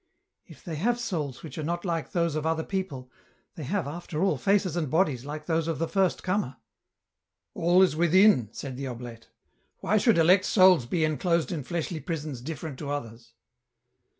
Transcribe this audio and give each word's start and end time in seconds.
If 0.47 0.63
they 0.63 0.77
have 0.77 0.99
souls 0.99 1.43
which 1.43 1.59
are 1.59 1.63
not 1.63 1.85
like 1.85 2.11
those 2.11 2.33
of 2.35 2.43
other 2.43 2.63
people, 2.63 3.11
they 3.53 3.63
have, 3.65 3.87
after 3.87 4.23
all, 4.23 4.35
faces 4.35 4.75
and 4.75 4.89
bodies 4.89 5.25
like 5.25 5.45
those 5.45 5.67
of 5.67 5.77
the 5.77 5.87
first 5.87 6.23
comer."" 6.23 6.55
All 7.61 7.83
is 7.83 7.95
within," 7.95 8.51
said 8.51 8.77
the 8.77 8.87
oblate." 8.87 9.29
Why 9.81 9.97
should 9.99 10.17
elect 10.17 10.45
souls 10.45 10.87
be 10.87 11.03
enclosed 11.05 11.51
in 11.51 11.63
fleshly 11.63 11.99
prisons 11.99 12.41
different 12.41 12.79
to 12.79 12.89
others 12.89 13.35